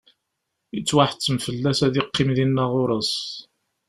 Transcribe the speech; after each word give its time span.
Yettwaḥettem 0.75 1.37
fell-as 1.45 1.79
ad 1.85 1.93
yeqqim 1.97 2.29
dinna 2.37 2.65
ɣur-s. 2.71 3.11